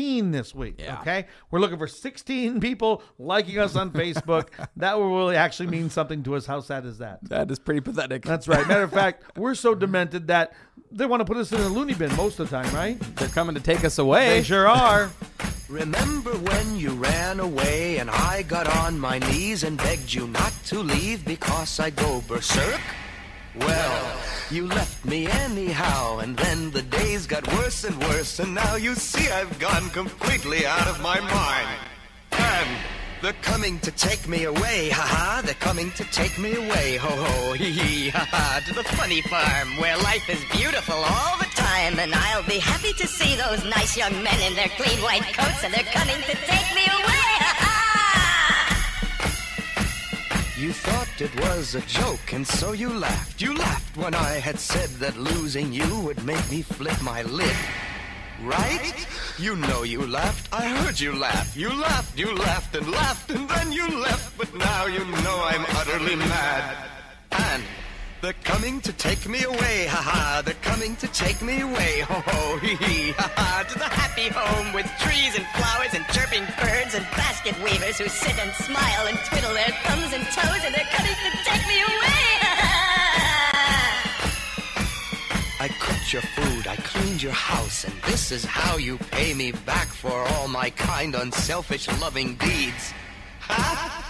[0.00, 0.80] 16 this week.
[1.00, 4.48] Okay, we're looking for 16 people liking us on Facebook.
[4.76, 6.46] that will really actually mean something to us.
[6.46, 7.22] How sad is that?
[7.28, 8.22] That is pretty pathetic.
[8.22, 8.66] That's right.
[8.66, 10.54] Matter of fact, we're so demented that
[10.90, 12.98] they want to put us in a loony bin most of the time, right?
[13.16, 14.28] They're coming to take us away.
[14.38, 15.10] They sure are.
[15.68, 20.52] Remember when you ran away and I got on my knees and begged you not
[20.66, 22.80] to leave because I'd go berserk?
[23.60, 24.16] Well,
[24.50, 28.94] you left me anyhow, and then the days got worse and worse, and now you
[28.94, 31.78] see I've gone completely out of my mind.
[32.32, 32.68] And
[33.22, 37.52] they're coming to take me away, haha, they're coming to take me away, ho ho,
[37.52, 42.14] hee hee, haha, to the funny farm where life is beautiful all the time, and
[42.14, 45.72] I'll be happy to see those nice young men in their clean white coats, and
[45.74, 47.59] they're coming to take me away,
[50.60, 53.40] You thought it was a joke, and so you laughed.
[53.40, 57.56] You laughed when I had said that losing you would make me flip my lid.
[58.44, 58.94] Right?
[59.38, 60.52] You know you laughed.
[60.52, 61.56] I heard you laugh.
[61.56, 64.36] You laughed, you laughed and laughed, and then you left.
[64.36, 66.89] But now you know I'm utterly mad.
[68.22, 70.42] They're coming to take me away, haha.
[70.42, 73.62] They're coming to take me away, ho ho, hee hee, haha.
[73.62, 78.08] To the happy home with trees and flowers and chirping birds and basket weavers who
[78.08, 81.80] sit and smile and twiddle their thumbs and toes, and they're coming to take me
[81.80, 82.20] away.
[85.60, 89.52] I cooked your food, I cleaned your house, and this is how you pay me
[89.64, 92.92] back for all my kind, unselfish, loving deeds.
[93.40, 94.09] Ha?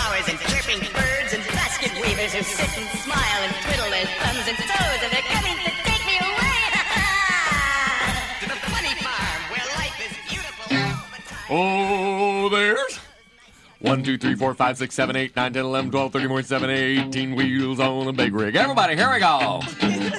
[2.31, 5.71] basket who sit and smile and twiddle their thumbs and toes, and they're coming to
[5.83, 6.59] take me away.
[8.41, 10.77] To the funny farm where life is beautiful.
[11.49, 12.99] Oh, there's
[13.79, 16.69] one, two, three, four, five, six, seven, eight, nine, ten, eleven, twelve, thirteen, fourteen, seven,
[16.69, 18.55] eighteen wheels on a big rig.
[18.55, 19.61] Everybody, here we go.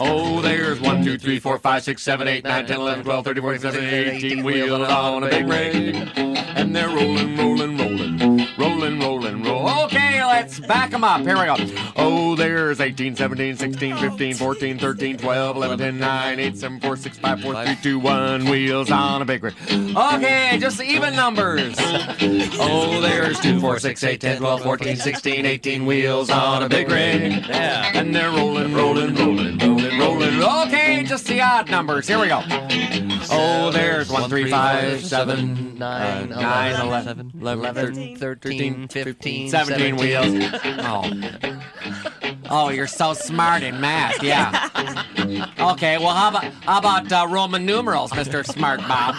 [0.00, 3.42] Oh, there's one, two, three, four, five, six, seven, eight, nine, ten, eleven, twelve, thirteen,
[3.42, 5.96] fourteen, seventeen, eighteen wheels on a big rig.
[6.16, 9.84] And they're rolling, rolling, rolling, rolling, rolling, roll.
[9.84, 11.20] Okay, let's back them up.
[11.20, 11.56] Here we go.
[11.96, 16.96] Oh, there's 18, 17, 16, 15, 14, 13, 12, 11, 10, 9, 8, 7, 4,
[16.96, 19.54] 6, 5, 4, 3, 2, 1 wheels on a big rig.
[19.70, 21.76] Okay, just the even numbers.
[21.78, 26.88] Oh, there's 2, 4, 6, 8, 10, 12, 14, 16, 18 wheels on a big
[26.90, 27.46] rig.
[27.46, 27.90] Yeah.
[27.94, 30.42] And they're rolling, rolling, rolling, rolling, rolling.
[30.68, 32.08] Okay, just the odd numbers.
[32.08, 32.42] Here we go.
[33.30, 40.21] Oh, there's 1, 3, 5, 7, 9, 9, 11, 11, 13, 15, 17 wheels.
[40.24, 41.10] Oh.
[42.54, 44.68] Oh, you're so smart in math, yeah.
[45.58, 48.44] Okay, well, how about how about uh, Roman numerals, Mr.
[48.46, 49.14] Smart Bob?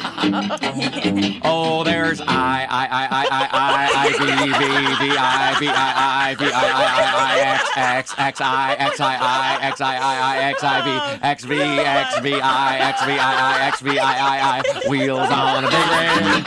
[1.44, 6.30] Oh, there's I, I, I, I, I, I, I, V, V, V, I, V, I,
[6.30, 9.96] I, V, I, I, I, I, X, X, X, I, X, I, I, X, I,
[9.96, 10.92] I, I, X, I, V,
[11.24, 15.30] X, V, X, V, I, X, V, I, I, X, V, I, I, I, wheels
[15.32, 16.44] on a big rig,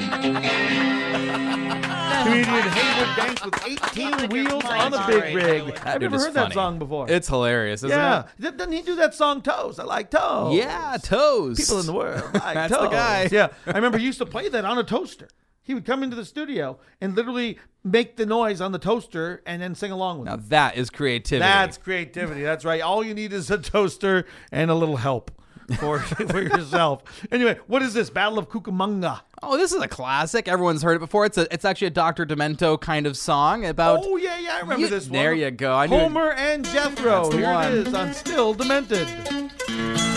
[2.24, 5.78] Comedian Heywood Banks with 18 wheels on a big rig.
[5.84, 7.10] I've never heard that song before.
[7.10, 8.24] It's hilarious, isn't yeah.
[8.38, 8.42] it?
[8.42, 9.78] Th- Doesn't he do that song Toes?
[9.78, 10.54] I like Toes.
[10.54, 11.58] Yeah, Toes.
[11.58, 13.28] People in the world like That's the guy.
[13.30, 13.48] Yeah.
[13.66, 15.28] I remember he used to play that on a toaster.
[15.62, 19.60] He would come into the studio and literally make the noise on the toaster and
[19.60, 20.36] then sing along with Now it.
[20.38, 21.40] Now that is creativity.
[21.40, 22.42] That's creativity.
[22.42, 22.80] That's right.
[22.80, 25.30] All you need is a toaster and a little help
[25.76, 25.98] for
[26.28, 27.02] for yourself.
[27.30, 28.10] Anyway, what is this?
[28.10, 29.20] Battle of Kookamonga.
[29.42, 30.48] Oh, this is a classic.
[30.48, 31.24] Everyone's heard it before.
[31.26, 32.26] It's a, it's actually a Dr.
[32.26, 34.00] Demento kind of song about.
[34.02, 35.12] Oh yeah, yeah, I remember You- this one.
[35.12, 35.74] There you go.
[35.74, 37.30] I Homer and Jethro.
[37.30, 40.07] That's Here it is on Still Demented.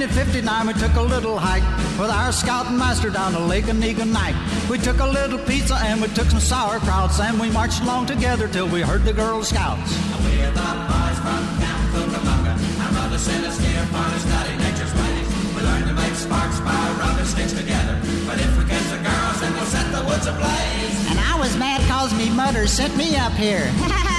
[0.00, 1.60] 1959, we took a little hike
[2.00, 4.32] with our scout master down to Lake Night.
[4.70, 8.48] We took a little pizza and we took some sauerkrauts and we marched along together
[8.48, 9.92] till we heard the Girl Scouts.
[10.24, 12.56] We're the boys from Camp Kookamonga.
[12.80, 15.28] Our mother sent us here for to study nature's ways.
[15.52, 18.00] We learned to make sparks by rubbing sticks together.
[18.24, 21.12] But if we catch the girls, then we'll set the woods ablaze.
[21.12, 23.68] And I was mad cause me mother sent me up here.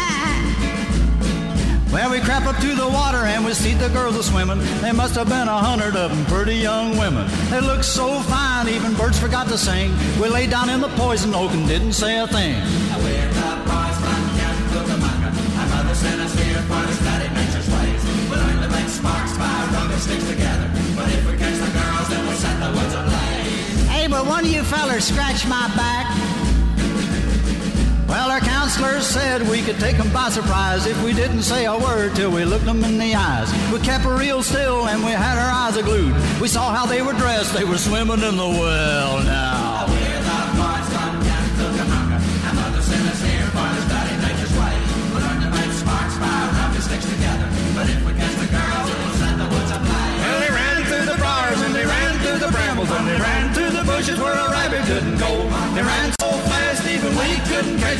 [1.92, 4.60] well, we crept up to the water and we see the girls a swimming.
[4.80, 7.28] There must have been a hundred of them, pretty young women.
[7.50, 9.92] They looked so fine, even birds forgot to sing.
[10.22, 12.56] We lay down in the poison oak and didn't say a thing.
[13.04, 14.22] We're the boys from
[14.72, 15.30] Kookamonga.
[15.60, 18.02] Our mother sent us here for to study nature's ways.
[18.32, 20.72] We to make sparks by rubbing sticks together.
[20.96, 23.88] But if we catch the girls, then we'll set the woods ablaze.
[23.92, 26.01] Hey, but one of you fellers scratched my back.
[28.12, 31.78] Well, our counselors said we could take 'em by surprise if we didn't say a
[31.78, 33.50] word till we looked 'em in the eyes.
[33.72, 36.14] We kept real still and we had our eyes glued.
[36.42, 39.71] We saw how they were dressed, they were swimming in the well now.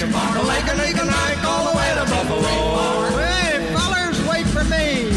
[0.02, 0.34] Couldn't catch 'em.
[0.34, 2.54] From Lake and Lake and Ike all the way to Buffalo.
[3.22, 5.14] Hey, fellers, wait for me.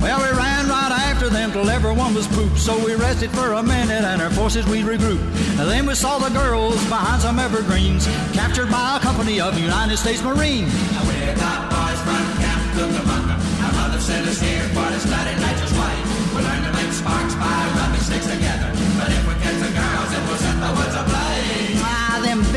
[0.00, 2.58] Well, we ran right after them till everyone was pooped.
[2.58, 5.26] So we rested for a minute and our forces we regrouped.
[5.58, 9.98] And then we saw the girls behind some evergreens, captured by a company of United
[9.98, 10.72] States Marines.
[11.08, 13.36] We're the boys from Camp Kookamonga.
[13.64, 16.06] Our mother sent us here for to study nature's ways.
[16.34, 18.70] We learned to make sparks by rubbing sticks together.
[18.98, 21.29] But if we catch the girls, then we'll set the woods ablaze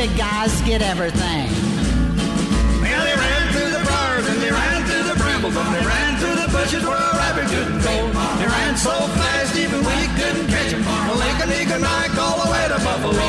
[0.07, 1.47] big guys get everything.
[2.83, 6.11] Well, they ran through the briars and they ran through the brambles and they ran
[6.19, 7.95] through the bushes where a rabbit couldn't go.
[8.39, 10.83] They ran so fast even we couldn't catch them.
[11.23, 13.27] Lincoln they can economic all the way to Buffalo.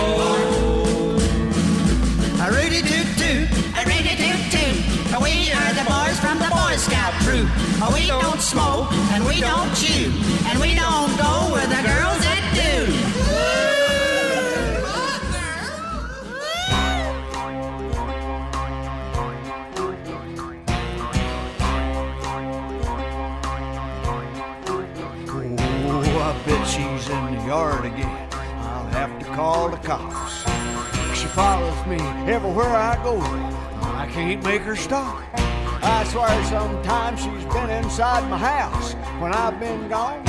[2.43, 3.47] I ready toot toot,
[3.79, 4.77] I ready toot toot.
[5.23, 7.49] We are the boys from the Boy Scout troop.
[7.95, 10.11] We don't smoke and we don't chew
[10.49, 13.74] and we don't go where the girls that do.
[27.55, 28.29] Yard again.
[28.67, 30.41] I'll have to call the cops.
[31.17, 32.01] She follows me
[32.37, 33.15] everywhere I go.
[34.03, 35.23] I can't make her stop.
[35.97, 40.21] I swear sometimes she's been inside my house when I've been gone.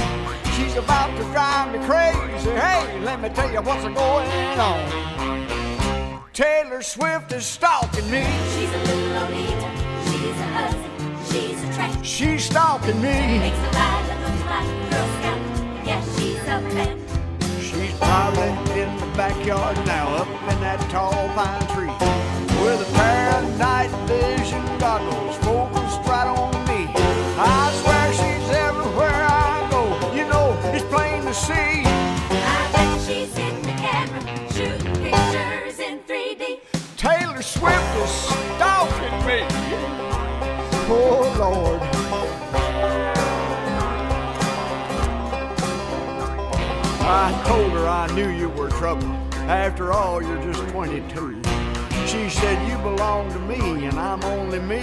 [0.56, 2.52] She's about to drive me crazy.
[2.52, 6.22] Hey, let me tell you what's going on.
[6.32, 8.24] Taylor Swift is stalking me.
[8.54, 9.70] She's a little Lolita.
[10.10, 10.90] She's a hussy.
[11.32, 12.06] She's a tramp.
[12.06, 13.18] She's stalking me.
[13.46, 15.42] Makes a rider look like Girl Scout.
[15.88, 17.05] Yeah, she's a man.
[18.00, 21.96] Probably in the backyard now, up in that tall pine tree,
[22.64, 26.92] with a pair of night vision goggles focused right on me.
[27.38, 29.84] I swear she's everywhere I go.
[30.14, 31.54] You know, it's plain to see.
[31.54, 34.22] I bet she's in the camera,
[34.52, 36.60] shooting pictures in 3D.
[36.98, 39.46] Taylor Swift is stalking me.
[40.88, 41.95] Oh Lord.
[47.08, 49.08] I told her I knew you were trouble.
[49.48, 51.40] After all, you're just 22.
[52.08, 54.82] She said you belong to me, and I'm only me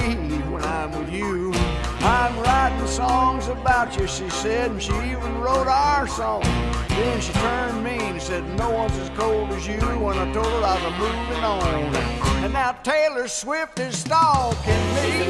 [0.52, 1.52] when I'm with you.
[2.00, 6.42] I'm writing songs about you, she said, and she even wrote our song.
[6.88, 9.80] Then she turned me and said, No one's as cold as you.
[9.80, 11.96] When I told her I was moving on.
[12.44, 15.28] And now Taylor Swift is stalking me.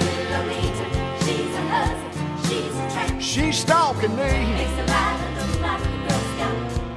[1.24, 2.48] She's a hussy.
[2.48, 3.22] She's a tramp.
[3.22, 5.31] She's stalking me.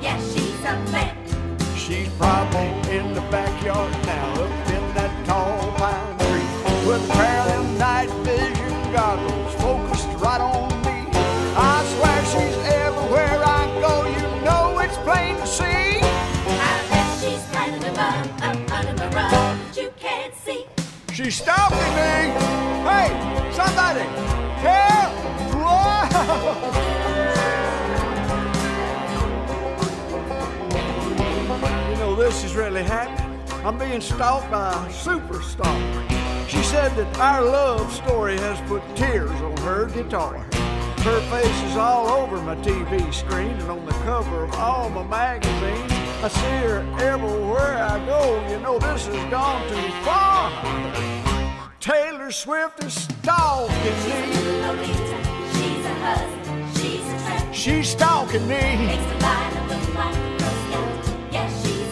[0.06, 1.18] Yeah, she's a man.
[1.76, 7.41] She's probably in the backyard now, up in that tall pine tree, with a pair
[7.41, 11.10] of them night vision goggles focused right on me.
[11.58, 15.64] I swear she's everywhere I go, you know it's plain to see.
[15.66, 20.68] I bet she's planting a bomb up under the rug that you can't see.
[21.16, 22.30] She's stalking me.
[22.86, 23.10] Hey,
[23.58, 24.06] somebody,
[24.62, 25.12] help!
[25.66, 27.01] Whoa!
[32.26, 33.39] this is really happening.
[33.63, 35.78] I'm being stalked by a superstar.
[36.49, 40.39] She said that our love story has put tears on her guitar.
[41.07, 45.03] Her face is all over my TV screen and on the cover of all my
[45.03, 45.91] magazines.
[46.23, 48.43] I see her everywhere I go.
[48.49, 50.49] You know, this has gone too far.
[51.80, 54.26] Taylor Swift is stalking me.
[55.53, 56.82] She's a hussy.
[56.82, 57.53] She's a.
[57.53, 58.88] She's stalking me.
[58.88, 59.67] Makes a like a
[60.39, 61.32] Girl Scout.
[61.32, 61.84] Yeah, she's.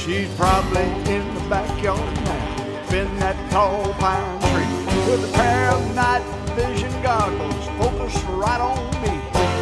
[0.00, 0.80] She's probably
[1.12, 4.64] in the backyard now, in that tall pine tree,
[5.06, 6.24] with a pair of night
[6.56, 9.20] vision goggles focused right on me.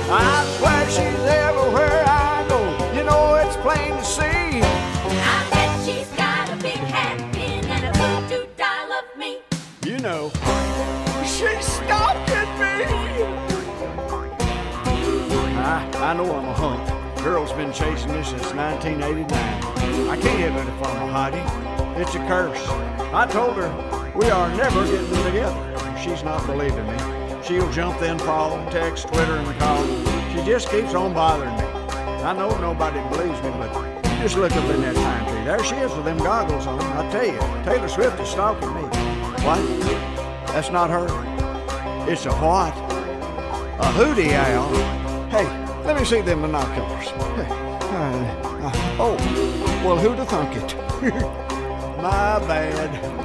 [0.09, 2.61] I swear she's everywhere I go.
[2.97, 4.63] You know it's plain to see.
[4.63, 9.41] I bet she's got a big hat pin and a voodoo doll of me.
[9.85, 10.31] You know,
[11.27, 12.87] she's stalking me.
[15.59, 17.25] I, I know I'm a hunk.
[17.25, 19.78] Girl's been chasing me since 1989.
[20.07, 22.01] I can't have any fun with Heidi.
[22.01, 22.63] It's a curse.
[23.13, 25.99] I told her we are never getting together.
[26.03, 27.43] She's not believing me.
[27.45, 29.85] She'll jump then follow, text, Twitter, and call.
[30.31, 31.65] She just keeps on bothering me.
[32.23, 33.73] I know nobody believes me, but
[34.21, 35.45] just look up in that pine tree.
[35.45, 36.81] There she is with them goggles on.
[36.81, 38.83] I tell you, Taylor Swift is stalking me.
[39.47, 39.61] What?
[40.49, 41.07] That's not her.
[42.11, 42.75] It's a what?
[43.81, 44.75] A hootie owl.
[45.29, 45.47] Hey,
[45.85, 47.09] let me see them binoculars.
[47.09, 49.48] Hey, uh, uh, oh,
[49.85, 50.77] well, who'd have thunk it?
[52.03, 53.19] My bad.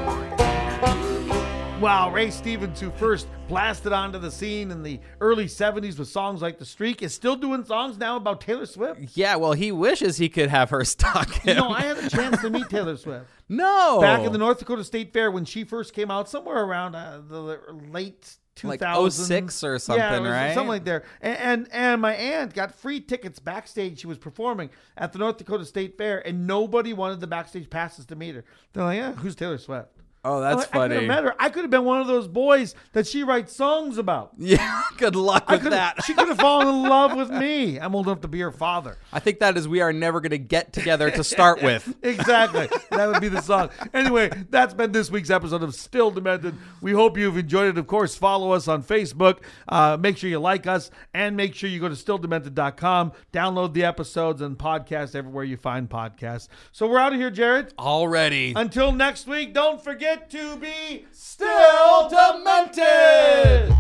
[1.82, 6.42] Wow, Ray Stevens, who first blasted onto the scene in the early 70s with songs
[6.42, 9.18] like The Streak, is still doing songs now about Taylor Swift.
[9.18, 11.58] Yeah, well, he wishes he could have her stalk him.
[11.58, 13.26] You know, I had a chance to meet Taylor Swift.
[13.50, 14.00] No.
[14.02, 17.20] Back in the North Dakota State Fair when she first came out, somewhere around uh,
[17.28, 17.60] the
[17.92, 18.96] late 2000s.
[18.96, 20.54] Like 06 or something, yeah, right?
[20.54, 21.04] Something like there.
[21.22, 24.00] And, and and my aunt got free tickets backstage.
[24.00, 28.06] She was performing at the North Dakota State Fair, and nobody wanted the backstage passes
[28.08, 28.44] to meet her.
[28.74, 29.93] They're like, yeah, who's Taylor Swift?
[30.26, 30.96] Oh, I'm that's like, I funny.
[30.96, 31.36] have met her.
[31.38, 34.32] I could have been one of those boys that she writes songs about.
[34.38, 36.04] Yeah, good luck with that.
[36.06, 37.78] She could have fallen in love with me.
[37.78, 38.98] I'm old enough to be her father.
[39.12, 41.94] I think that is we are never going to get together to start with.
[42.04, 42.70] exactly.
[42.92, 43.70] That would be the song.
[43.94, 46.56] Anyway, that's been this week's episode of Still Demented.
[46.82, 47.78] We hope you've enjoyed it.
[47.78, 49.40] Of course, follow us on Facebook.
[49.68, 53.84] Uh, make sure you like us and make sure you go to stilldemented.com, download the
[53.84, 56.48] episodes and podcast everywhere you find podcasts.
[56.72, 57.74] So we're out of here, Jared.
[57.78, 58.54] Already.
[58.56, 63.76] Until next week, don't forget to be still demented.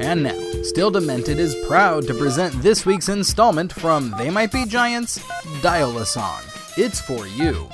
[0.00, 4.64] And now, Still Demented is proud to present this week's installment from They Might Be
[4.66, 5.20] Giants,
[5.62, 6.42] Dial a Song.
[6.76, 7.68] It's for you.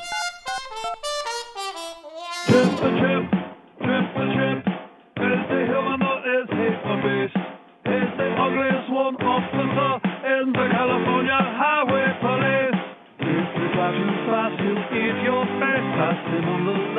[2.46, 3.31] Trip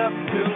[0.04, 0.53] left, he'll